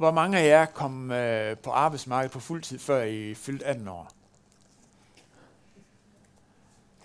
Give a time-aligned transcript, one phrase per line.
[0.00, 3.88] hvor mange af jer kom øh, på arbejdsmarkedet på fuld tid, før I fyldte 18
[3.88, 4.10] år?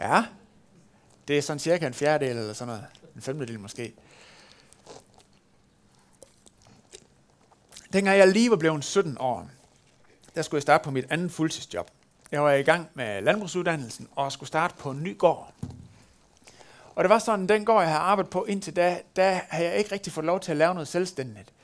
[0.01, 0.25] Ja,
[1.27, 2.85] det er sådan cirka en fjerdedel eller sådan noget.
[3.15, 3.93] En femtedel måske.
[7.93, 9.49] Dengang jeg lige var blevet 17 år,
[10.35, 11.91] der skulle jeg starte på mit andet fuldtidsjob.
[12.31, 15.53] Jeg var i gang med landbrugsuddannelsen og skulle starte på en ny gård.
[16.95, 19.77] Og det var sådan, den gård, jeg havde arbejdet på indtil da, der havde jeg
[19.77, 21.54] ikke rigtig fået lov til at lave noget selvstændigt.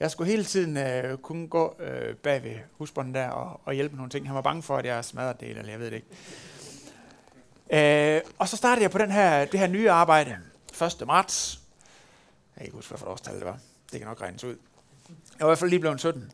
[0.00, 3.92] Jeg skulle hele tiden øh, kunne gå øh, bag ved husbånden der og, og hjælpe
[3.92, 4.26] med nogle ting.
[4.26, 6.06] Han var bange for, at jeg smadrede det, eller jeg ved det ikke.
[8.16, 10.36] Øh, og så startede jeg på den her, det her nye arbejde
[11.00, 11.06] 1.
[11.06, 11.60] marts.
[12.56, 13.58] Jeg kan ikke huske, hvad for årstal det var.
[13.92, 14.56] Det kan nok regnes ud.
[15.08, 16.32] Jeg var i hvert fald lige blevet 17.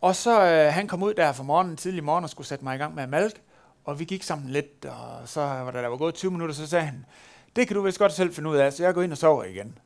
[0.00, 2.74] Og så øh, han kom ud der for morgenen, tidlig morgen, og skulle sætte mig
[2.74, 3.40] i gang med at malke.
[3.84, 6.66] Og vi gik sammen lidt, og så var der, der var gået 20 minutter, så
[6.66, 7.04] sagde han,
[7.56, 9.44] det kan du vist godt selv finde ud af, så jeg går ind og sover
[9.44, 9.78] igen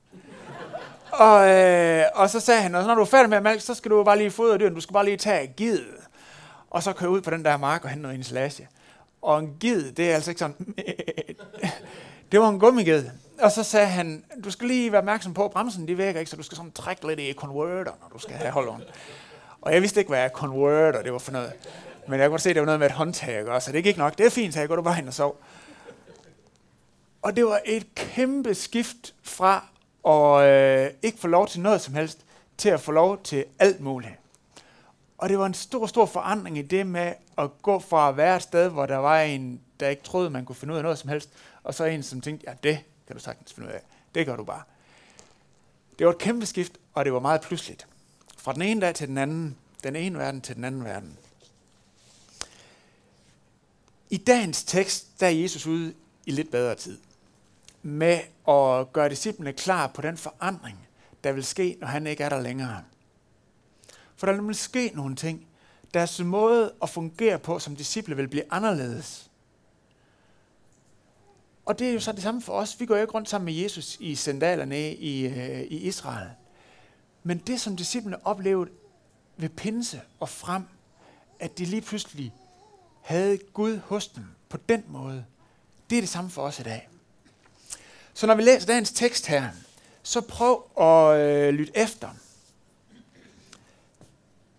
[1.19, 3.75] og, øh, og så sagde han, og når du er færdig med at malke, så
[3.75, 5.81] skal du bare lige fodre dyren, du skal bare lige tage gid.
[6.71, 8.69] Og så køre ud på den der mark og hente noget insulage.
[9.23, 10.57] Og en gid, det er altså ikke sådan,
[12.33, 13.05] det var en gummiged.
[13.41, 16.31] Og så sagde han, du skal lige være opmærksom på, at bremsen de virker ikke,
[16.31, 18.83] så du skal sådan trække lidt i converter, når du skal have holderen.
[19.61, 21.53] Og jeg vidste ikke, hvad converter det var for noget.
[22.09, 23.97] Men jeg kunne se, at det var noget med et håndtag, og så det gik
[23.97, 24.19] nok.
[24.19, 25.37] Det er fint, så jeg går du bare hen og sov.
[27.23, 29.65] Og det var et kæmpe skift fra
[30.07, 32.19] og øh, ikke få lov til noget som helst,
[32.59, 34.15] til at få lov til alt muligt.
[35.19, 38.37] Og det var en stor, stor forandring i det med at gå fra at være
[38.37, 40.99] et sted, hvor der var en, der ikke troede, man kunne finde ud af noget
[40.99, 41.31] som helst,
[41.63, 43.81] og så en, som tænkte, ja, det kan du sagtens finde ud af.
[44.15, 44.63] Det gør du bare.
[45.99, 47.87] Det var et kæmpe skift, og det var meget pludseligt.
[48.39, 51.19] Fra den ene dag til den anden, den ene verden til den anden verden.
[54.11, 55.95] I dagens tekst, der er Jesus ude
[56.27, 56.99] i lidt bedre tid
[57.87, 60.89] med at gøre disciplene klar på den forandring,
[61.25, 62.83] der vil ske, når han ikke er der længere.
[64.17, 65.47] For der vil ske nogle ting.
[65.95, 69.31] Deres måde at fungere på som disciple vil blive anderledes.
[71.67, 72.81] Og det er jo så det samme for os.
[72.81, 76.31] Vi går jo ikke rundt sammen med Jesus i sandalerne i, øh, i Israel.
[77.23, 78.71] Men det, som disciplene oplevede
[79.37, 80.63] ved pinse og frem,
[81.39, 82.33] at de lige pludselig
[83.03, 85.25] havde Gud hos dem på den måde,
[85.91, 86.89] det er det samme for os i dag.
[88.17, 89.49] Så når vi læser dagens tekst her,
[90.03, 92.09] så prøv at øh, lytte efter.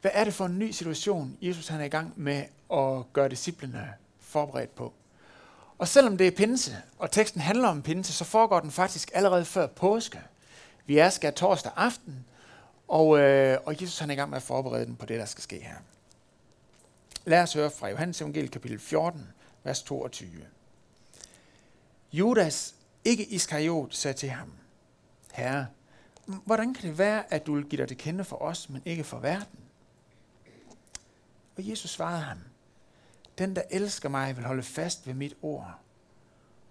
[0.02, 3.30] Hvad er det for en ny situation, Jesus han er i gang med at gøre
[3.30, 4.94] disciplene forberedt på?
[5.78, 9.46] Og selvom det er pinse, og teksten handler om pinse, så foregår den faktisk allerede
[9.46, 10.22] før påske.
[10.86, 12.26] Vi er skal torsdag aften,
[12.88, 15.26] og, øh, og Jesus han er i gang med at forberede den på det, der
[15.26, 15.76] skal ske her.
[17.26, 19.28] Lad os høre fra Johannes evangeliet kapitel 14,
[19.64, 20.30] vers 22.
[22.14, 22.74] Judas,
[23.08, 24.52] ikke Iskariot, sagde til ham,
[25.34, 25.68] Herre,
[26.26, 29.04] hvordan kan det være, at du vil give dig til kende for os, men ikke
[29.04, 29.60] for verden?
[31.58, 32.40] Og Jesus svarede ham,
[33.38, 35.80] den, der elsker mig, vil holde fast ved mit ord,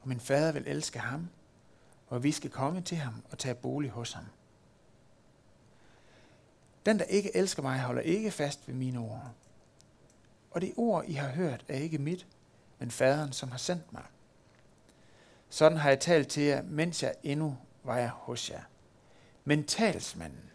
[0.03, 1.29] og min fader vil elske ham,
[2.09, 4.25] og vi skal komme til ham og tage bolig hos ham.
[6.87, 9.31] Den, der ikke elsker mig, holder ikke fast ved mine ord.
[10.51, 12.27] Og det ord, I har hørt, er ikke mit,
[12.79, 14.03] men faderen, som har sendt mig.
[15.49, 18.63] Sådan har jeg talt til jer, mens jeg endnu var jeg hos jer.
[19.45, 20.51] Men talsmanden,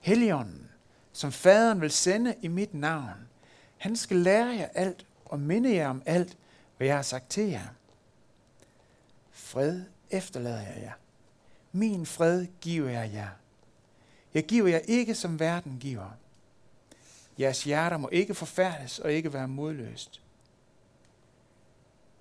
[0.00, 0.70] Helligånden,
[1.12, 3.28] som faderen vil sende i mit navn,
[3.76, 6.38] han skal lære jer alt og minde jer om alt,
[6.76, 7.66] hvad jeg har sagt til jer.
[9.30, 10.92] Fred efterlader jeg jer.
[11.72, 13.28] Min fred giver jeg jer.
[14.34, 16.10] Jeg giver jer ikke, som verden giver.
[17.38, 20.22] Jeres hjerter må ikke forfærdes og ikke være modløst.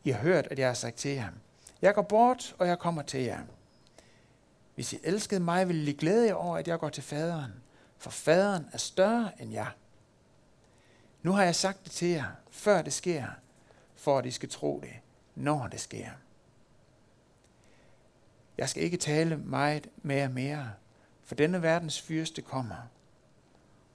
[0.03, 1.29] I har hørt, at jeg har sagt til jer,
[1.81, 3.39] jeg går bort, og jeg kommer til jer.
[4.75, 7.51] Hvis I elskede mig, ville I glæde jer over, at jeg går til faderen,
[7.97, 9.71] for faderen er større end jeg.
[11.23, 13.27] Nu har jeg sagt det til jer, før det sker,
[13.95, 14.93] for at I skal tro det,
[15.35, 16.09] når det sker.
[18.57, 20.71] Jeg skal ikke tale meget mere mere,
[21.23, 22.89] for denne verdens fyrste kommer,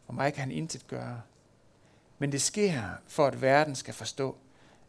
[0.06, 1.22] og mig kan han intet gøre.
[2.18, 4.36] Men det sker, for at verden skal forstå,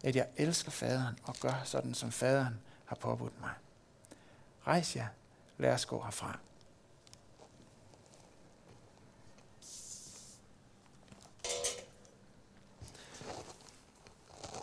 [0.04, 2.60] at jeg elsker faderen og gør sådan, som faderen
[2.91, 3.49] har påbudt mig.
[4.67, 5.07] Rejs jer,
[5.57, 6.38] lad os gå herfra.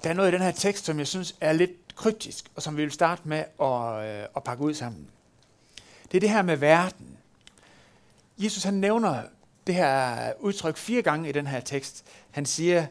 [0.02, 2.76] Der er noget i den her tekst, som jeg synes er lidt kryptisk, og som
[2.76, 5.08] vi vil starte med at, øh, at pakke ud sammen.
[6.12, 7.18] Det er det her med verden.
[8.38, 9.22] Jesus han nævner
[9.66, 12.04] det her udtryk fire gange i den her tekst.
[12.30, 12.86] Han siger,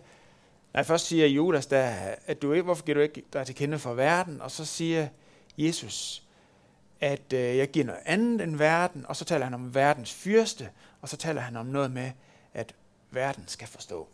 [0.74, 1.94] nej, først siger Judas, der,
[2.28, 4.42] at du ikke, hvorfor giver du ikke dig til kende for verden?
[4.42, 5.08] Og så siger
[5.58, 6.24] Jesus,
[7.02, 10.70] at øh, jeg giver noget andet end verden, og så taler han om verdens fyrste,
[11.02, 12.12] og så taler han om noget med,
[12.54, 12.76] at
[13.12, 14.08] verden skal forstå.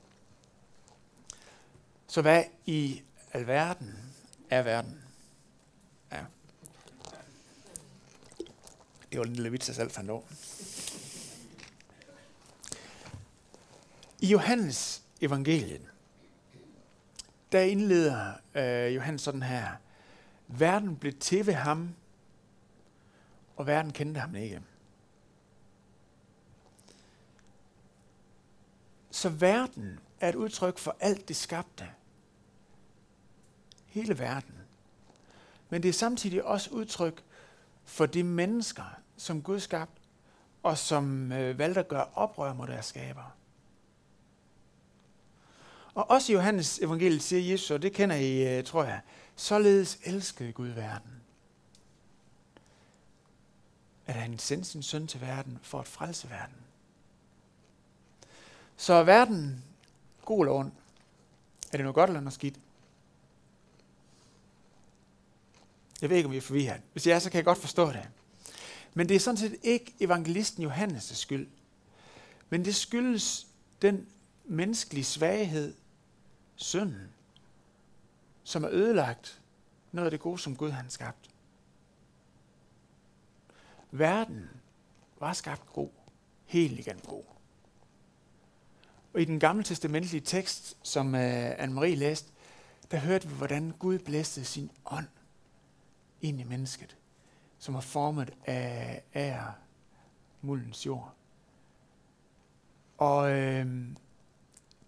[2.07, 3.01] Så hvad i
[3.34, 4.00] alverden
[4.50, 5.04] er verden?
[6.12, 6.19] Ja.
[9.12, 10.24] Det var en lille vits, jeg selv fandt over.
[14.19, 15.81] I Johannes evangeliet,
[17.51, 19.68] der indleder øh, Johannes sådan her.
[20.59, 21.95] Verden blev til ved ham,
[23.55, 24.61] og verden kendte ham ikke.
[29.11, 31.89] Så verden er et udtryk for alt det skabte.
[33.85, 34.55] Hele verden.
[35.69, 37.23] Men det er samtidig også udtryk
[37.83, 38.83] for de mennesker,
[39.17, 40.01] som Gud skabte,
[40.63, 43.35] og som øh, valgte at gøre oprør mod deres skaber.
[45.94, 49.01] Og også i Johannes evangeliet siger Jesus, og det kender I, øh, tror jeg,
[49.35, 51.12] således elskede Gud verden.
[54.06, 56.56] At han sendte sin søn til verden for at frelse verden.
[58.77, 59.63] Så er verden
[60.25, 60.71] god eller ond?
[61.71, 62.59] Er det noget godt eller noget skidt?
[66.01, 66.81] Jeg ved ikke, om I er forvirret.
[66.91, 68.09] Hvis jeg er, så kan jeg godt forstå det.
[68.94, 71.47] Men det er sådan set ikke evangelisten Johannes' skyld.
[72.50, 73.47] Men det skyldes
[73.81, 74.07] den
[74.45, 75.74] menneskelige svaghed,
[76.56, 77.09] synden,
[78.44, 79.42] som er ødelagt
[79.92, 81.30] noget af det gode, som Gud har skabt.
[83.92, 84.50] Verden
[85.19, 85.90] var skabt god,
[86.45, 87.24] helt igen god.
[89.13, 92.31] Og i den gamle testamentlige tekst, som uh, Anne-Marie læste,
[92.92, 95.07] der hørte vi, hvordan Gud blæste sin ånd
[96.22, 96.98] ind i mennesket,
[97.57, 99.54] som var formet af ære,
[100.42, 101.13] muldens jord.
[102.98, 103.88] Og øh,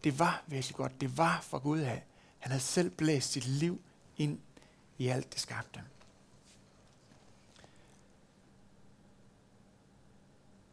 [0.04, 1.02] det var virkelig godt.
[1.02, 2.04] Det var fra Gud af.
[2.46, 3.82] Han havde selv blæst sit liv
[4.18, 4.40] ind
[4.98, 5.84] i alt det skabte.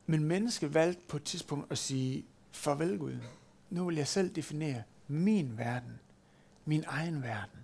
[0.07, 3.19] Men mennesket valgte på et tidspunkt at sige, farvel Gud,
[3.71, 6.01] nu vil jeg selv definere min verden,
[6.65, 7.61] min egen verden.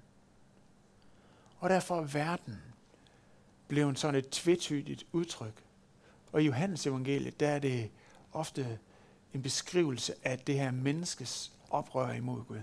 [1.58, 2.62] Og derfor er verden
[3.68, 5.64] blevet sådan et tvetydigt udtryk.
[6.32, 7.90] Og i Johannes evangeliet, der er det
[8.32, 8.78] ofte
[9.34, 12.60] en beskrivelse af det her menneskes oprør imod Gud.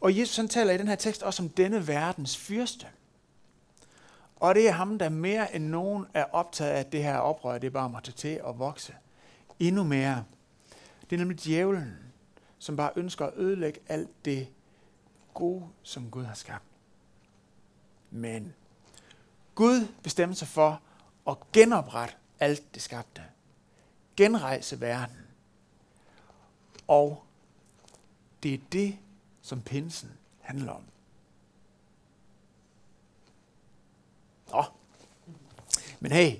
[0.00, 2.86] Og Jesus han taler i den her tekst også om denne verdens fyrste.
[4.36, 7.58] Og det er ham, der mere end nogen er optaget af, at det her oprør,
[7.58, 8.94] det bare må tage til at vokse.
[9.58, 10.24] Endnu mere.
[11.10, 11.98] Det er nemlig djævlen,
[12.58, 14.48] som bare ønsker at ødelægge alt det
[15.34, 16.64] gode, som Gud har skabt.
[18.10, 18.54] Men
[19.54, 20.82] Gud bestemmer sig for
[21.28, 23.22] at genoprette alt det skabte.
[24.16, 25.16] Genrejse verden.
[26.88, 27.24] Og
[28.42, 28.98] det er det,
[29.42, 30.10] som pinsen
[30.40, 30.82] handler om.
[34.52, 34.64] Nå.
[36.00, 36.36] Men hey,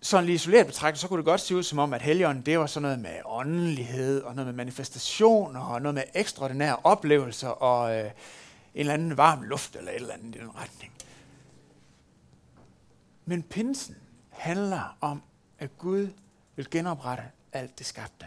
[0.00, 2.58] sådan lige isoleret betragtet, så kunne det godt se ud som om, at helgen, det
[2.58, 7.96] var sådan noget med åndelighed, og noget med manifestationer, og noget med ekstraordinære oplevelser, og
[7.96, 8.10] øh, en
[8.74, 10.92] eller anden varm luft, eller et eller andet i den retning.
[13.24, 13.96] Men pinsen
[14.30, 15.22] handler om,
[15.58, 16.08] at Gud
[16.56, 18.26] vil genoprette alt det skabte.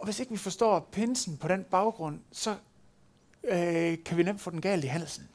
[0.00, 2.56] Og hvis ikke vi forstår pinsen på den baggrund, så
[3.44, 5.28] øh, kan vi nemt få den galt i halsen.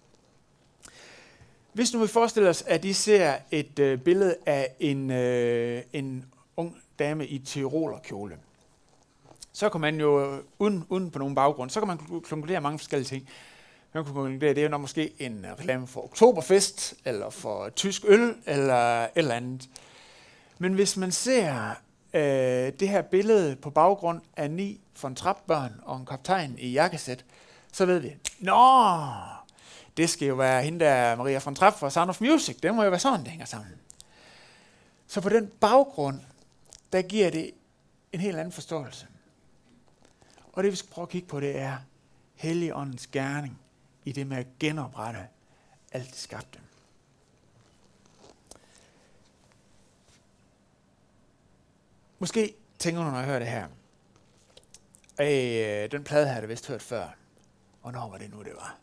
[1.74, 6.26] Hvis nu vi forestiller os, at I ser et øh, billede af en, øh, en
[6.58, 8.38] ung dame i Tirolerkjole,
[9.54, 13.08] så kan man jo, uden, uden på nogen baggrund, så kan man konkludere mange forskellige
[13.08, 13.30] ting.
[13.94, 18.36] Man kan konkludere, det er nok måske en reklame for Oktoberfest, eller for tysk øl,
[18.46, 19.70] eller et eller andet.
[20.60, 21.75] Men hvis man ser
[22.15, 27.25] øh, det her billede på baggrund af ni von Trapp-børn og en kaptajn i jakkesæt,
[27.72, 28.98] så ved vi, nå,
[29.98, 32.57] det skal jo være hende der Maria von Trapp fra Sound of Music.
[32.63, 33.72] Det må jo være sådan, det hænger sammen.
[35.07, 36.19] Så på den baggrund,
[36.91, 37.51] der giver det
[38.12, 39.07] en helt anden forståelse.
[40.53, 41.77] Og det vi skal prøve at kigge på, det er
[42.36, 43.60] Helligåndens gerning
[44.05, 45.27] i det med at genoprette
[45.91, 46.60] alt det skabte.
[52.19, 53.67] Måske tænker du, når jeg hører det her,
[55.22, 57.07] øh, den plade har jeg vist hørt før.
[57.81, 58.77] Hvornår var det nu, det var?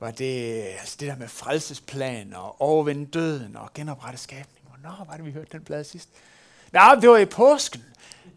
[0.00, 4.68] Var det altså det der med frelsesplan og overvinde døden og genoprette skabning?
[4.68, 6.08] Hvornår var det, vi hørte den plade sidst?
[6.72, 7.84] Ja, det var i påsken.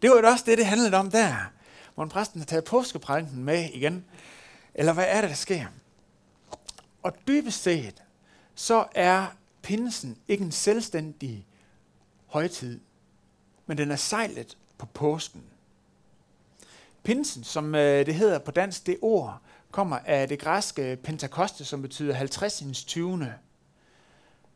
[0.02, 1.52] Det var jo også det, det handlede om der.
[1.94, 4.04] Hvor præsten har taget påskeprædiken med igen.
[4.74, 5.66] Eller hvad er det, der sker?
[7.02, 8.02] Og dybest set,
[8.54, 9.26] så er
[9.62, 11.46] pinsen ikke en selvstændig
[12.26, 12.80] højtid
[13.68, 15.42] men den er sejlet på påsken.
[17.02, 21.82] Pinsen, som øh, det hedder på dansk, det ord, kommer af det græske pentakoste, som
[21.82, 22.84] betyder 50.
[22.84, 23.34] 20.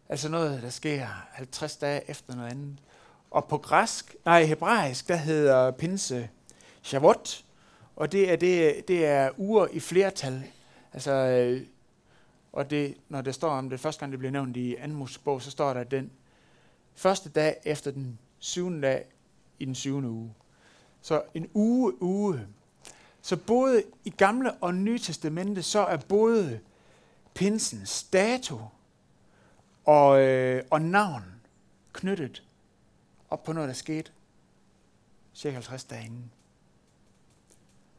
[0.09, 2.79] Altså noget, der sker 50 dage efter noget andet.
[3.31, 6.29] Og på græsk, nej, hebraisk, der hedder pinse
[6.83, 7.45] Shavuot,
[7.97, 10.43] og det er, det, det er uger i flertal.
[10.93, 11.67] Altså, øh,
[12.53, 15.43] og det, når det står om det, første gang det bliver nævnt i anden bog,
[15.43, 16.11] så står der den
[16.95, 19.05] første dag efter den syvende dag
[19.59, 20.35] i den syvende uge.
[21.01, 22.47] Så en uge, uge.
[23.21, 26.61] Så både i gamle og nye testamente, så er både
[27.35, 28.61] pinsens dato
[29.85, 31.25] og, øh, og navn
[31.93, 32.45] knyttet
[33.31, 34.13] op på noget, der skete
[35.35, 36.33] cirka 50 dage inden.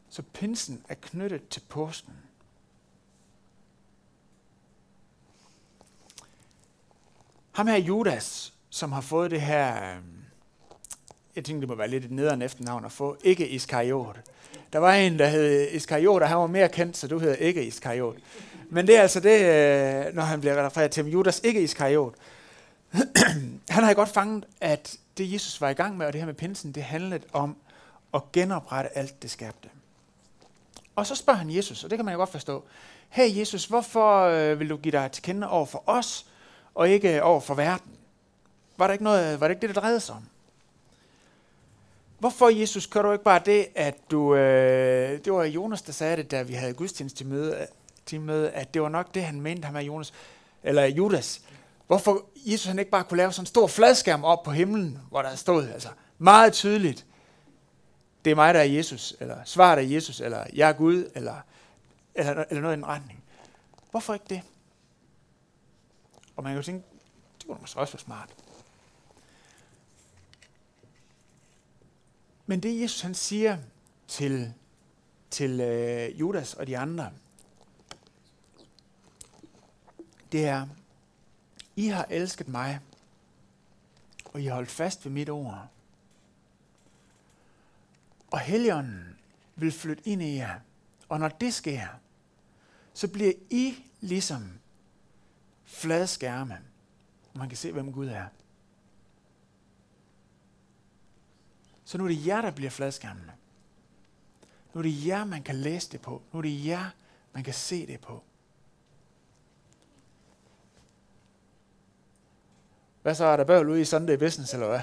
[0.09, 2.13] Så pinsen er knyttet til påsken.
[7.51, 10.22] Ham her Judas, som har fået det her, øh,
[11.35, 14.19] jeg tænkte, det må være lidt et nederen efternavn at få, ikke Iskariot.
[14.73, 17.65] Der var en, der hed Iskariot, og han var mere kendt, så du hedder ikke
[17.65, 18.15] Iskariot.
[18.69, 22.13] Men det er altså det, øh, når han bliver refereret til Judas, ikke Iskariot.
[23.69, 26.33] han har godt fanget, at det Jesus var i gang med, og det her med
[26.33, 27.55] pinsen, det handlede om
[28.13, 29.69] at genoprette alt det skabte.
[30.95, 32.63] Og så spørger han Jesus, og det kan man jo godt forstå.
[33.09, 36.25] Hey Jesus, hvorfor øh, vil du give dig til kende over for os,
[36.75, 37.91] og ikke over for verden?
[38.77, 40.23] Var, der ikke noget, var det ikke det, det drejede sig om?
[42.23, 44.35] Hvorfor, Jesus, gør du ikke bare det, at du...
[44.35, 47.67] Øh, det var Jonas, der sagde det, da vi havde gudstjeneste til møde,
[48.05, 50.13] til møde, at det var nok det, han mente, ham med Jonas,
[50.63, 51.41] eller Judas.
[51.87, 55.21] Hvorfor Jesus han ikke bare kunne lave sådan en stor fladskærm op på himlen, hvor
[55.21, 57.05] der stod altså meget tydeligt,
[58.25, 61.35] det er mig, der er Jesus, eller svaret er Jesus, eller jeg er Gud, eller,
[62.15, 63.23] eller, eller noget i den retning.
[63.91, 64.41] Hvorfor ikke det?
[66.35, 66.85] Og man kan jo tænke,
[67.37, 68.29] det kunne måske også være smart.
[72.45, 73.57] Men det Jesus han siger
[74.07, 74.53] til,
[75.29, 77.11] til øh, Judas og de andre,
[80.31, 80.67] det er,
[81.75, 82.79] I har elsket mig,
[84.25, 85.67] og I har holdt fast ved mit ord.
[88.31, 89.19] Og Helligånden
[89.55, 90.59] vil flytte ind i jer.
[91.09, 91.87] Og når det sker,
[92.93, 94.59] så bliver I ligesom
[95.65, 96.57] flade skærme.
[97.35, 98.25] Man kan se, hvem Gud er.
[101.93, 103.31] Så nu er det jer, der bliver fladskærmene.
[104.73, 106.21] Nu er det jer, man kan læse det på.
[106.31, 106.89] Nu er det jer,
[107.33, 108.23] man kan se det på.
[113.01, 114.79] Hvad så, er der bøvl ude i Sunday Business, eller hvad?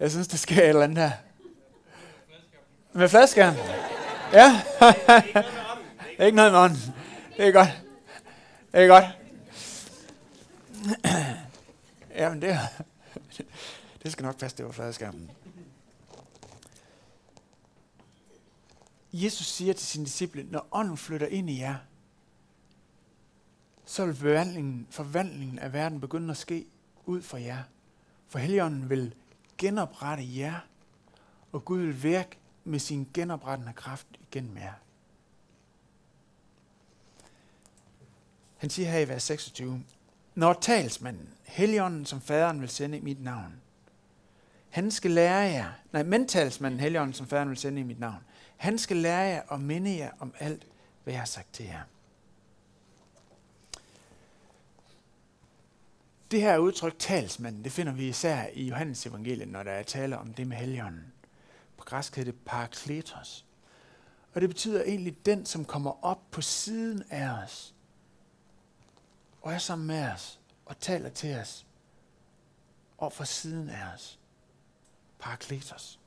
[0.00, 1.12] Jeg synes, det sker et eller andet her.
[2.92, 3.54] Med fladskærm?
[4.32, 4.62] Ja.
[6.24, 6.94] ikke noget med ånden.
[7.36, 7.82] Det er godt.
[8.72, 9.04] Det er godt.
[12.20, 12.58] Jamen, det,
[14.02, 15.30] det skal nok passe, det var fladskærmen.
[19.12, 21.76] Jesus siger til sine disciple, når ånden flytter ind i jer,
[23.84, 26.66] så vil forvandlingen, forvandlingen af verden begynde at ske
[27.06, 27.62] ud for jer.
[28.28, 29.14] For Helligånden vil
[29.58, 30.60] genoprette jer,
[31.52, 34.72] og Gud vil virke med sin genoprettende kraft igennem jer.
[38.56, 39.82] Han siger her i vers 26,
[40.34, 43.52] Når talsmanden, Helligånden, som faderen vil sende i mit navn,
[44.70, 48.24] han skal lære jer, nej, men talsmanden, Helligånden, som faderen vil sende i mit navn,
[48.62, 50.66] han skal lære jer og minde jer om alt,
[51.04, 51.82] hvad jeg har sagt til jer.
[56.30, 60.18] Det her udtryk talsmand, det finder vi især i Johannes evangeliet, når der er tale
[60.18, 61.12] om det med helgenen.
[61.76, 63.46] På græsk hedder det parakletos.
[64.34, 67.74] Og det betyder egentlig den, som kommer op på siden af os,
[69.40, 71.66] og er sammen med os, og taler til os,
[72.98, 74.18] og fra siden af os.
[75.18, 76.01] Parakletos.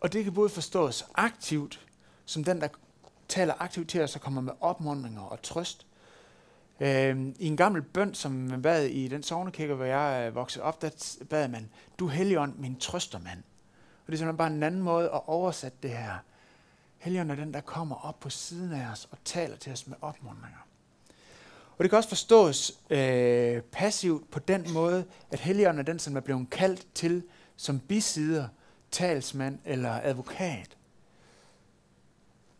[0.00, 1.86] Og det kan både forstås aktivt,
[2.24, 2.68] som den, der
[3.28, 5.86] taler aktivt til os og kommer med opmuntringer og trøst.
[6.80, 10.64] Øh, I en gammel bøn, som man bad i den sovnekirke, hvor jeg øh, voksede
[10.64, 13.38] op, der bad man, du helligånd, min trøstermand.
[14.06, 16.14] Og det er simpelthen bare en anden måde at oversætte det her.
[16.98, 19.96] Helligånd er den, der kommer op på siden af os og taler til os med
[20.00, 20.66] opmuntringer.
[21.78, 26.16] Og det kan også forstås øh, passivt på den måde, at Helligånden er den, som
[26.16, 27.22] er blevet kaldt til
[27.56, 28.48] som bisider
[28.96, 30.76] talsmand eller advokat,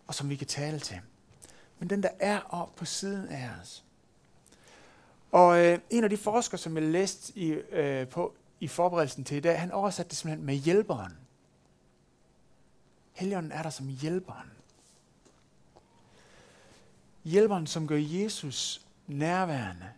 [0.07, 1.01] og som vi kan tale til.
[1.79, 3.85] Men den, der er oppe på siden af os.
[5.33, 9.37] Og øh, en af de forskere, som jeg læste i, øh, på i forberedelsen til
[9.37, 11.13] i dag, han oversatte det simpelthen med hjælperen.
[13.13, 14.51] Helligånden er der som hjælperen.
[17.25, 19.89] Hjælperen, som gør Jesus nærværende.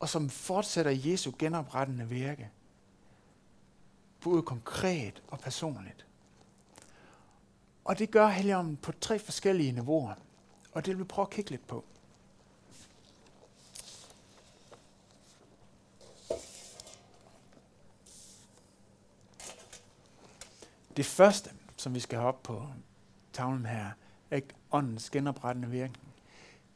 [0.00, 2.50] Og som fortsætter Jesu genoprettende virke
[4.20, 6.06] både konkret og personligt.
[7.84, 10.14] Og det gør Helligånden på tre forskellige niveauer,
[10.72, 11.84] og det vil vi prøve at kigge lidt på.
[20.96, 22.66] Det første, som vi skal have op på
[23.32, 23.90] tavlen her,
[24.30, 24.40] er
[24.72, 26.14] åndens genoprettende virkning.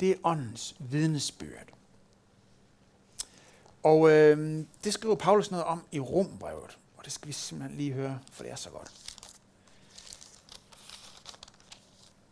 [0.00, 1.68] Det er åndens vidnesbyrd.
[3.82, 7.92] Og øh, det skriver Paulus noget om i Rombrevet og det skal vi simpelthen lige
[7.92, 8.92] høre, for det er så godt.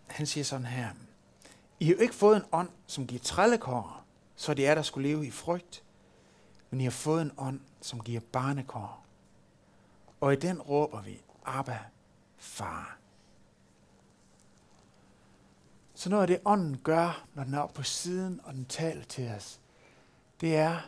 [0.06, 0.90] Han siger sådan her,
[1.80, 4.04] I har jo ikke fået en ånd, som giver trællekår,
[4.36, 5.82] så det er, der skulle leve i frygt,
[6.70, 9.04] men I har fået en ånd, som giver barnekår.
[10.20, 11.78] Og i den råber vi, Abba,
[12.36, 12.98] far.
[15.94, 19.04] Så noget af det, ånden gør, når den er oppe på siden, og den taler
[19.04, 19.60] til os,
[20.40, 20.80] det er,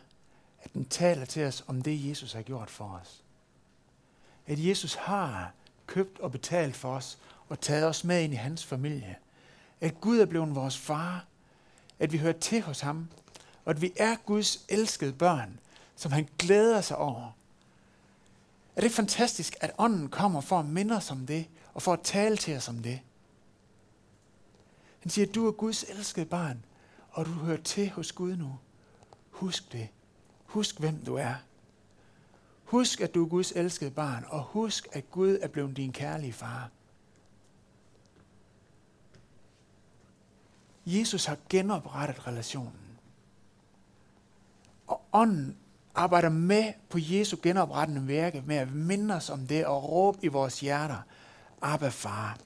[0.63, 3.20] at den taler til os om det, Jesus har gjort for os.
[4.51, 5.53] At Jesus har
[5.87, 9.17] købt og betalt for os, og taget os med ind i hans familie.
[9.81, 11.25] At Gud er blevet vores far.
[11.99, 13.09] At vi hører til hos ham.
[13.65, 15.61] Og at vi er Guds elskede børn,
[15.97, 17.37] som han glæder sig over.
[18.77, 22.01] Er det fantastisk, at ånden kommer for at minde os om det, og for at
[22.03, 23.01] tale til os om det?
[25.01, 26.65] Han siger, at du er Guds elskede barn,
[27.11, 28.59] og du hører til hos Gud nu.
[29.31, 29.89] Husk det.
[30.45, 31.35] Husk, hvem du er.
[32.71, 36.33] Husk, at du er Guds elskede barn, og husk, at Gud er blevet din kærlige
[36.33, 36.71] far.
[40.87, 42.99] Jesus har genoprettet relationen.
[44.87, 45.57] Og ånden
[45.95, 50.29] arbejder med på Jesu genoprettende værke med at minde os om det og råbe i
[50.29, 50.99] vores hjerter,
[51.63, 52.39] Abba far.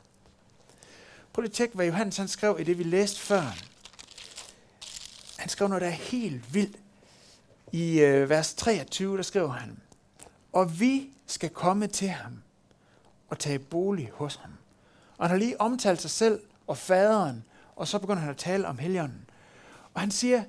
[1.32, 3.56] Prøv lige at tjekke, hvad Johannes han skrev i det, vi læste før.
[5.38, 6.78] Han skrev noget, der er helt vildt.
[7.72, 9.80] I øh, vers 23, der skriver han,
[10.54, 12.32] og vi skal komme til ham
[13.28, 14.50] og tage bolig hos ham.
[15.18, 17.44] Og han har lige omtalt sig selv og faderen,
[17.76, 19.26] og så begynder han at tale om helgenen.
[19.94, 20.42] Og han siger,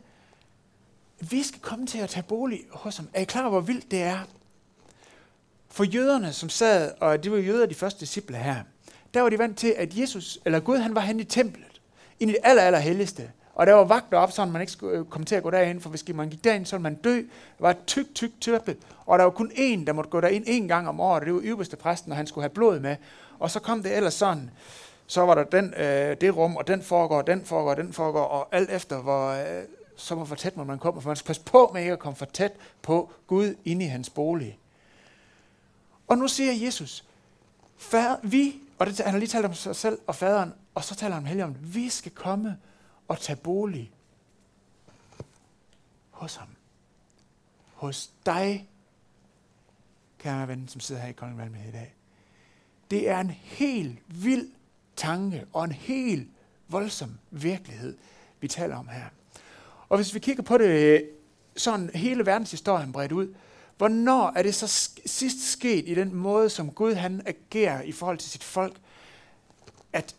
[1.19, 3.09] vi skal komme til at tage bolig hos ham.
[3.13, 4.19] Er I klar, hvor vildt det er?
[5.69, 8.63] For jøderne, som sad, og det var jøder, de første disciple her,
[9.13, 11.81] der var de vant til, at Jesus, eller Gud, han var hen i templet,
[12.19, 13.31] ind i det aller, aller helligste.
[13.55, 15.81] Og der var vagter op, så man ikke skulle øh, komme til at gå derind,
[15.81, 17.15] for hvis man gik derind, så ville man dø.
[17.15, 18.31] Det var et tyk, tyk
[19.05, 21.33] og der var kun én, der måtte gå derind en gang om året, og det
[21.33, 22.95] var øverste præsten, og han skulle have blod med.
[23.39, 24.49] Og så kom det ellers sådan,
[25.07, 28.47] så var der den, øh, det rum, og den foregår, den foregår, den foregår, og
[28.51, 29.63] alt efter, hvor, øh,
[29.95, 32.25] så hvor tæt man kommer, for man skal passe på med ikke at komme for
[32.25, 34.59] tæt på Gud inde i hans bolig.
[36.07, 37.03] Og nu siger Jesus,
[37.77, 40.95] fader, vi, og det, han har lige talt om sig selv og faderen, og så
[40.95, 42.57] taler han om Helligånden, vi skal komme
[43.07, 43.91] og tage bolig
[46.11, 46.47] hos ham.
[47.73, 48.69] Hos dig,
[50.19, 51.93] kære ven, som sidder her i Kolding Valme i dag.
[52.91, 54.49] Det er en helt vild
[54.95, 56.29] tanke og en helt
[56.67, 57.97] voldsom virkelighed,
[58.39, 59.05] vi taler om her.
[59.89, 61.09] Og hvis vi kigger på det
[61.57, 63.35] sådan hele verdenshistorien bredt ud,
[63.77, 64.67] hvornår er det så
[65.05, 68.77] sidst sket i den måde, som Gud han agerer i forhold til sit folk,
[69.93, 70.15] at,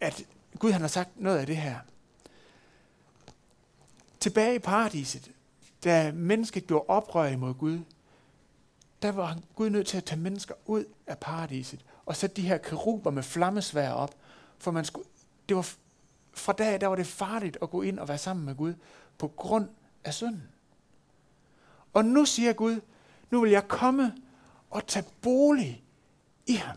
[0.00, 0.24] at
[0.58, 1.76] Gud han har sagt noget af det her?
[4.26, 5.30] Tilbage i paradiset,
[5.84, 7.78] da mennesket gjorde oprør imod Gud,
[9.02, 12.58] der var Gud nødt til at tage mennesker ud af paradiset og sætte de her
[12.58, 14.14] keruber med flammesvær op,
[14.58, 15.08] for man skulle,
[15.48, 15.68] det var
[16.34, 18.74] fra dag der var det farligt at gå ind og være sammen med Gud
[19.18, 19.68] på grund
[20.04, 20.48] af synden.
[21.92, 22.80] Og nu siger Gud,
[23.30, 24.14] nu vil jeg komme
[24.70, 25.84] og tage bolig
[26.46, 26.76] i ham.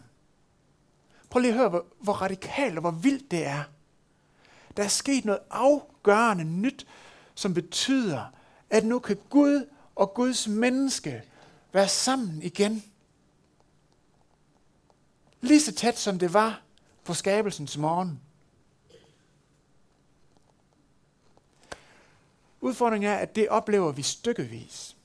[1.30, 3.64] Prøv lige at høre, hvor, hvor radikalt og hvor vildt det er.
[4.78, 6.88] Der er sket noget afgørende nyt,
[7.40, 8.26] som betyder,
[8.70, 11.24] at nu kan Gud og Guds menneske
[11.72, 12.84] være sammen igen.
[15.42, 16.62] Lige så tæt som det var
[17.04, 18.20] på skabelsens morgen.
[22.62, 24.96] Udfordringen er, at det oplever vi stykkevis.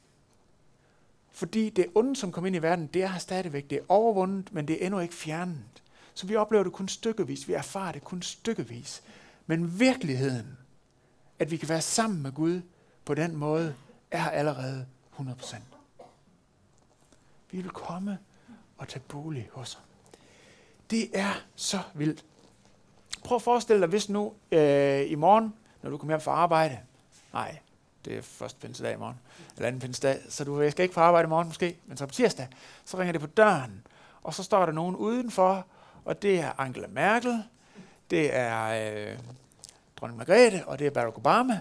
[1.32, 3.70] Fordi det onde, som kom ind i verden, det er stadigvæk.
[3.70, 5.82] Det er overvundet, men det er endnu ikke fjernet.
[6.14, 7.48] Så vi oplever det kun stykkevis.
[7.48, 9.02] Vi erfarer det kun stykkevis.
[9.46, 10.58] Men virkeligheden,
[11.38, 12.62] at vi kan være sammen med Gud
[13.04, 13.74] på den måde,
[14.10, 14.86] er allerede
[15.18, 15.56] 100%.
[17.50, 18.18] Vi vil komme
[18.78, 19.82] og tage bolig hos ham.
[20.90, 22.24] Det er så vildt.
[23.24, 26.78] Prøv at forestille dig, hvis nu øh, i morgen, når du kommer hjem fra arbejde,
[27.32, 27.58] nej,
[28.04, 29.20] det er første pinsedag i morgen,
[29.56, 32.14] eller anden pinsedag, så du skal ikke på arbejde i morgen måske, men så på
[32.14, 32.48] tirsdag,
[32.84, 33.86] så ringer det på døren,
[34.22, 35.66] og så står der nogen udenfor,
[36.04, 37.44] og det er Angela Merkel,
[38.10, 38.64] det er
[39.12, 39.18] øh,
[39.96, 41.60] dronning Margrethe, og det er Barack Obama,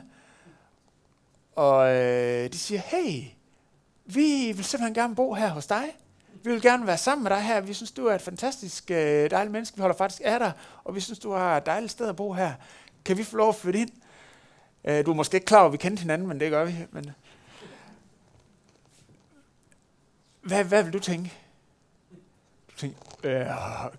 [1.55, 3.23] og øh, de siger, hey,
[4.05, 5.83] vi vil simpelthen gerne bo her hos dig.
[6.43, 7.61] Vi vil gerne være sammen med dig her.
[7.61, 9.77] Vi synes, du er et fantastisk øh, dejligt menneske.
[9.77, 10.51] Vi holder faktisk af dig,
[10.83, 12.53] og vi synes, du har et dejligt sted at bo her.
[13.05, 13.89] Kan vi få lov at flytte ind?
[14.85, 16.75] Øh, du er måske ikke klar over, at vi kender hinanden, men det gør vi.
[16.91, 17.11] Men...
[20.41, 21.33] Hvad, hvad vil du tænke?
[22.71, 23.47] Du tænker, Øh,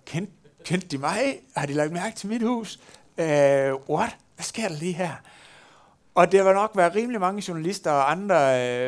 [0.05, 1.39] kendte, kendte de mig?
[1.55, 2.79] Har de lagt mærke til mit hus?
[3.17, 4.17] Øh, what?
[4.35, 5.15] Hvad sker der lige her?
[6.15, 8.35] Og det var nok været rimelig mange journalister og andre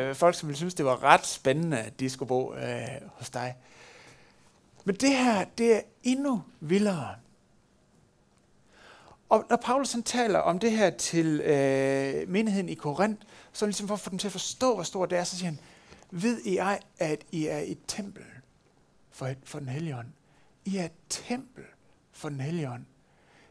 [0.08, 3.30] øh, folk, som ville synes, det var ret spændende, at de skulle bo øh, hos
[3.30, 3.56] dig.
[4.84, 7.14] Men det her, det er endnu vildere.
[9.28, 13.88] Og når Paulus han taler om det her til øh, menigheden i Korinth, så ligesom
[13.88, 15.58] for at få dem til at forstå, hvor stort det er, så siger han,
[16.10, 18.24] ved I ej, at I er et tempel
[19.10, 20.08] for, for den hellige ånd?
[20.64, 21.64] I er et tempel
[22.12, 22.84] for den hellige ånd.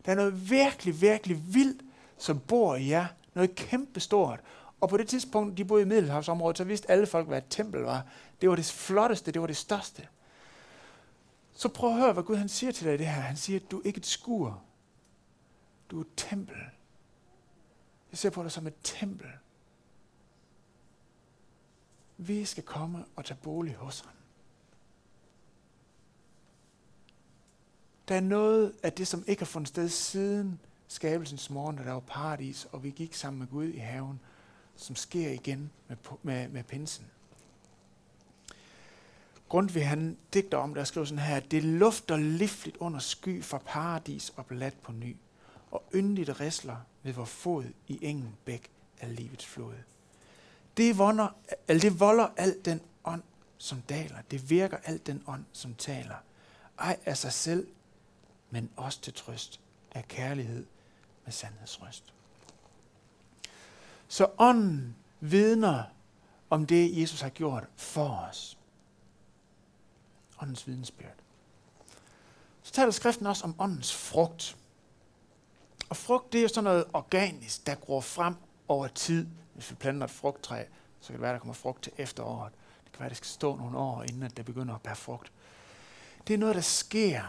[0.06, 1.82] Der er noget virkelig, virkelig vildt,
[2.18, 3.06] som bor i jer.
[3.34, 4.40] Noget kæmpe stort.
[4.82, 7.82] Og på det tidspunkt, de boede i Middelhavsområdet, så vidste alle folk, hvad et tempel
[7.82, 8.06] var.
[8.42, 10.08] Det var det flotteste, det var det største.
[11.54, 13.22] Så prøv at høre, hvad Gud han siger til dig i det her.
[13.22, 14.62] Han siger, at du er ikke et skur.
[15.92, 16.56] Du er et tempel.
[18.12, 19.28] Jeg ser på dig som et tempel.
[22.18, 24.14] Vi skal komme og tage bolig hos ham.
[28.08, 31.92] Der er noget af det, som ikke har fundet sted siden skabelsens morgen, da der
[31.92, 34.20] var paradis, og vi gik sammen med Gud i haven,
[34.76, 37.06] som sker igen med, med, med pinsen.
[39.50, 43.58] Grundtvig han digter om det og skriver sådan her, det lufter livligt under sky fra
[43.58, 45.16] paradis og blad på ny,
[45.72, 48.70] og yndigt risler ved vor fod i engen bæk
[49.00, 49.74] af livets flod.
[50.78, 51.28] Det, vonder,
[51.68, 53.24] al, det volder alt den ånd,
[53.58, 54.18] som daler.
[54.32, 56.16] Det virker alt den ånd, som taler.
[56.80, 57.68] Ej af sig selv,
[58.50, 59.60] men også til trøst
[59.92, 60.66] af kærlighed
[61.28, 62.14] med sandhedsrøst.
[64.08, 65.84] Så ånden vidner
[66.50, 68.58] om det, Jesus har gjort for os.
[70.42, 71.16] Åndens vidensbyrd.
[72.64, 74.58] Så taler skriften også om åndens frugt.
[75.90, 78.36] Og frugt, det er jo sådan noget organisk, der gror frem
[78.68, 79.28] over tid.
[79.54, 80.64] Hvis vi planter et frugttræ,
[81.02, 82.54] så kan det være, der kommer frugt til efteråret.
[82.84, 85.32] Det kan være, det skal stå nogle år, inden at det begynder at bære frugt.
[86.28, 87.24] Det er noget, der sker,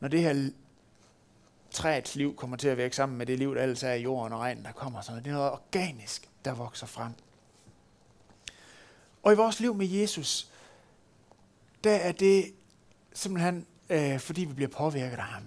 [0.00, 0.50] når det her
[1.70, 4.32] træets liv kommer til at vække sammen med det liv, der ellers er i jorden
[4.32, 5.00] og regnen, der kommer.
[5.00, 5.22] Sådan.
[5.22, 7.12] Det er noget organisk, der vokser frem.
[9.22, 10.48] Og i vores liv med Jesus,
[11.84, 12.44] der er det
[13.14, 15.42] simpelthen, øh, fordi vi bliver påvirket af ham.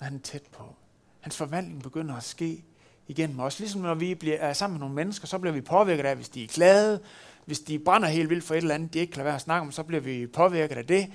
[0.00, 0.74] Han er tæt på.
[1.20, 2.64] Hans forvandling begynder at ske
[3.08, 3.58] igennem os.
[3.58, 6.28] Ligesom når vi bliver, er sammen med nogle mennesker, så bliver vi påvirket af, hvis
[6.28, 7.00] de er glade,
[7.44, 9.40] hvis de brænder helt vildt for et eller andet, de ikke kan lade være at
[9.40, 11.12] snakke om, så bliver vi påvirket af det.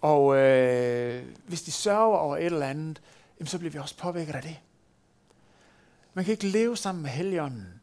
[0.00, 3.02] Og øh, hvis de sørger over et eller andet,
[3.38, 4.60] jamen, så bliver vi også påvirket af det.
[6.14, 7.80] Man kan ikke leve sammen med Helligånden,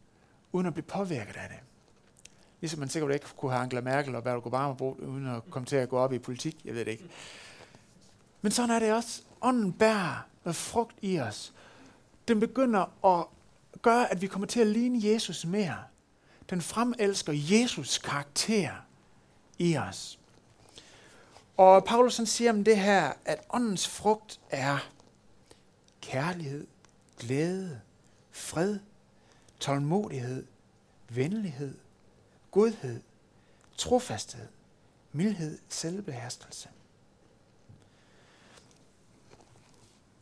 [0.52, 1.60] uden at blive påvirket af det.
[2.62, 5.66] Ligesom man sikkert ikke kunne have Angela Merkel og Barack Obama brugt, uden at komme
[5.66, 6.66] til at gå op i politik.
[6.66, 7.10] Jeg ved det ikke.
[8.42, 9.22] Men sådan er det også.
[9.42, 11.54] Ånden bærer noget frugt i os.
[12.28, 13.26] Den begynder at
[13.82, 15.78] gøre, at vi kommer til at ligne Jesus mere.
[16.50, 18.72] Den fremelsker Jesus karakter
[19.58, 20.20] i os.
[21.58, 24.89] Og Paulus han siger om det her, at åndens frugt er
[26.02, 26.67] kærlighed,
[27.20, 27.82] glæde,
[28.32, 28.80] fred,
[29.60, 30.48] tålmodighed,
[31.10, 31.78] venlighed,
[32.52, 33.02] godhed,
[33.78, 34.48] trofasthed,
[35.12, 36.70] mildhed, selvbeherskelse.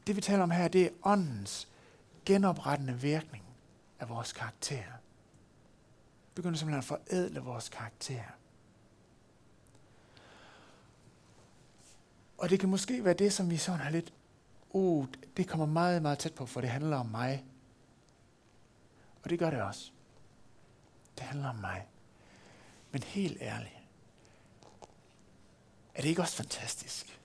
[0.08, 1.68] Det vi taler om her, det er åndens
[2.26, 3.44] genoprettende virkning
[4.00, 4.84] af vores karakter.
[6.36, 8.24] Vi begynder simpelthen at forædle vores karakter.
[12.46, 14.14] Og det kan måske være det, som vi sådan har lidt,
[14.70, 15.06] uh,
[15.38, 17.46] det kommer meget, meget tæt på, for det handler om mig.
[19.24, 19.92] Og det gør det også.
[21.18, 21.88] Det handler om mig.
[22.92, 23.74] Men helt ærligt,
[25.96, 27.20] er det ikke også fantastisk?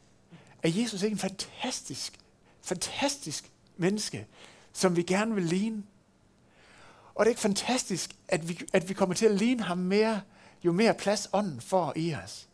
[0.62, 2.20] Er Jesus ikke en fantastisk,
[2.62, 4.26] fantastisk menneske,
[4.72, 5.82] som vi gerne vil ligne?
[7.14, 10.20] Og det er ikke fantastisk, at vi, at vi kommer til at ligne ham mere,
[10.64, 12.49] jo mere plads ånden får i os.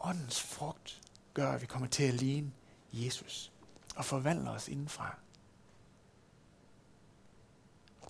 [0.00, 1.00] Åndens frugt
[1.34, 2.52] gør, at vi kommer til at ligne
[2.92, 3.52] Jesus
[3.96, 5.18] og forvandler os indenfra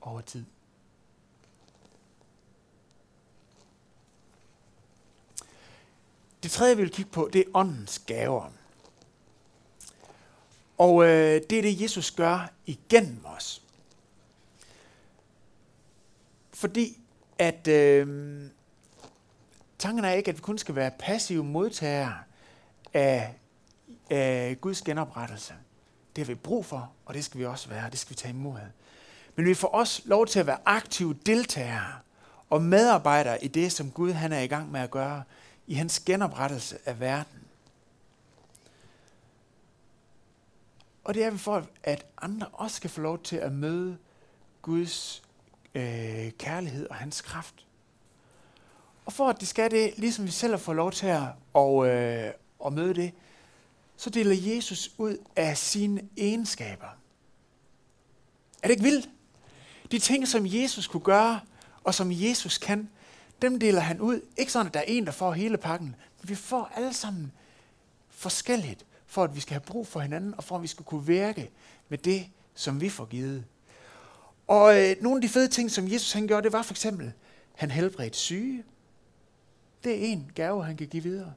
[0.01, 0.45] over tid.
[6.43, 8.51] Det tredje, vi vil kigge på, det er åndens gaver.
[10.79, 13.63] Og øh, det er det, Jesus gør igennem os.
[16.53, 16.99] Fordi
[17.39, 18.47] at øh,
[19.81, 22.15] tanken er ikke, at vi kun skal være passive modtagere
[22.95, 23.35] af,
[24.11, 25.55] af Guds genoprettelse.
[26.17, 28.35] Det har vi brug for, og det skal vi også være, det skal vi tage
[28.35, 28.59] imod.
[29.37, 31.93] Men vi får også lov til at være aktive deltagere
[32.51, 35.23] og medarbejdere i det, som Gud han er i gang med at gøre
[35.67, 37.41] i hans genoprettelse af verden.
[41.05, 43.99] Og det er vi for, at andre også skal få lov til at møde
[44.63, 45.23] Guds
[45.75, 47.55] øh, kærlighed og hans kraft.
[49.11, 51.89] Og for at de skal det, ligesom vi selv har fået lov til at, og,
[51.89, 52.33] øh,
[52.67, 53.13] at møde det,
[53.97, 56.87] så deler Jesus ud af sine egenskaber.
[58.63, 59.11] Er det ikke vildt?
[59.93, 61.41] De ting, som Jesus kunne gøre,
[61.85, 62.91] og som Jesus kan,
[63.43, 64.21] dem deler han ud.
[64.37, 67.33] Ikke sådan, at der er en, der får hele pakken, men vi får alle sammen
[68.09, 71.07] forskelligt, for at vi skal have brug for hinanden, og for at vi skal kunne
[71.07, 71.51] virke
[71.89, 73.45] med det, som vi får givet.
[74.47, 77.13] Og øh, nogle af de fede ting, som Jesus han gjorde, det var for eksempel,
[77.55, 78.65] han helbredte syge.
[79.85, 81.35] Det er en gave, han kan give videre.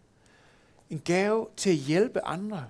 [0.89, 2.69] En gave til at hjælpe andre.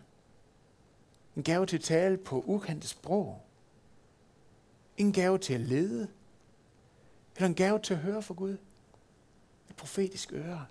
[1.36, 3.41] En gave til at tale på ukendte sprog.
[4.97, 6.07] En gave til at lede.
[7.36, 8.57] Eller en gave til at høre for Gud.
[9.69, 10.65] Et profetisk øre.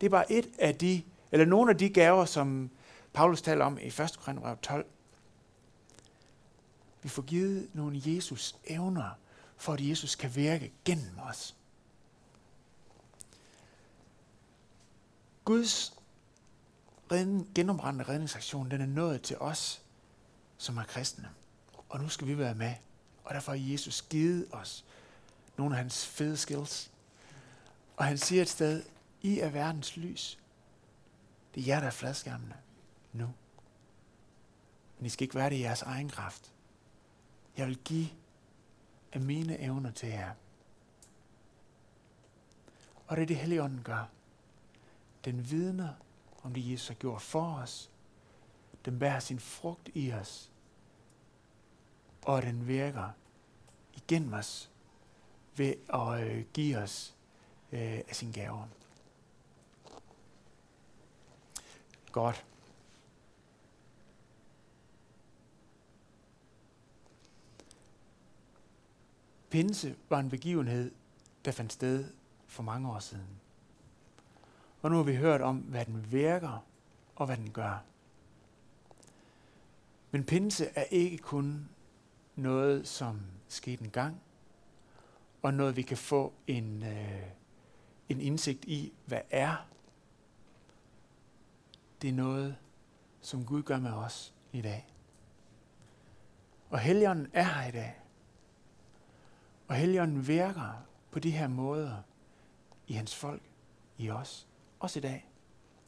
[0.00, 2.70] Det er bare et af de, eller nogle af de gaver, som
[3.12, 4.18] Paulus taler om i 1.
[4.20, 4.86] Korinther 12.
[7.02, 9.10] Vi får givet nogle Jesus evner,
[9.56, 11.56] for at Jesus kan virke gennem os.
[15.44, 15.94] Guds
[17.12, 19.82] redden, genombrændende redningsaktion, den er nået til os,
[20.58, 21.30] som er kristne.
[21.88, 22.74] Og nu skal vi være med.
[23.24, 24.84] Og derfor har Jesus givet os
[25.56, 26.90] nogle af hans fede skills.
[27.96, 28.82] Og han siger et sted,
[29.22, 30.38] I er verdens lys.
[31.54, 32.54] Det er jer, der er fladskærmene
[33.12, 33.34] nu.
[34.98, 36.52] Men I skal ikke være det i jeres egen kraft.
[37.56, 38.08] Jeg vil give
[39.12, 40.30] af mine evner til jer.
[43.06, 44.08] Og det er det, Helligånden gør.
[45.24, 45.94] Den vidner
[46.42, 47.90] om det, Jesus har gjort for os.
[48.84, 50.50] Den bærer sin frugt i os.
[52.22, 53.10] Og den virker
[53.94, 54.70] igennem os
[55.56, 57.14] ved at øh, give os
[57.72, 58.68] øh, af sin gaver.
[62.12, 62.44] Godt.
[69.50, 70.92] Pinse var en begivenhed,
[71.44, 72.12] der fandt sted
[72.46, 73.43] for mange år siden.
[74.84, 76.64] Og nu har vi hørt om, hvad den virker
[77.16, 77.84] og hvad den gør.
[80.10, 81.68] Men pinse er ikke kun
[82.36, 84.20] noget, som skete en gang,
[85.42, 87.22] og noget, vi kan få en, øh,
[88.08, 89.68] en indsigt i, hvad er.
[92.02, 92.56] Det er noget,
[93.20, 94.86] som Gud gør med os i dag.
[96.70, 97.94] Og Helligånden er her i dag.
[99.68, 101.96] Og Helligånden virker på de her måder
[102.86, 103.42] i hans folk,
[103.98, 104.48] i os.
[104.84, 105.26] Også i dag.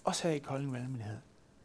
[0.05, 1.17] Også her i Kolding Valgmenighed.